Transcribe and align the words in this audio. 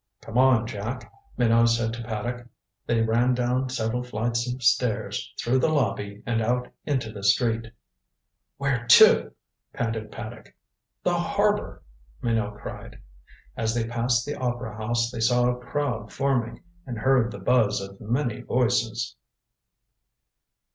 "Come 0.21 0.35
on, 0.39 0.65
Jack," 0.65 1.13
Minot 1.37 1.69
said 1.69 1.93
to 1.93 2.01
Paddock. 2.03 2.47
They 2.87 3.03
ran 3.03 3.35
down 3.35 3.69
several 3.69 4.01
flights 4.01 4.51
of 4.51 4.63
stairs, 4.63 5.31
through 5.39 5.59
the 5.59 5.69
lobby, 5.69 6.23
and 6.25 6.41
out 6.41 6.69
into 6.87 7.11
the 7.11 7.21
street. 7.23 7.71
"Where 8.57 8.87
to?" 8.87 9.33
panted 9.73 10.11
Paddock. 10.11 10.55
"The 11.03 11.13
harbor!" 11.19 11.83
Minot 12.19 12.55
cried. 12.55 12.99
As 13.55 13.75
they 13.75 13.87
passed 13.87 14.25
the 14.25 14.33
opera 14.39 14.75
house 14.75 15.11
they 15.11 15.19
saw 15.19 15.49
a 15.49 15.59
crowd 15.63 16.11
forming 16.11 16.63
and 16.87 16.97
heard 16.97 17.29
the 17.29 17.37
buzz 17.37 17.79
of 17.79 18.01
many 18.01 18.41
voices. 18.41 19.15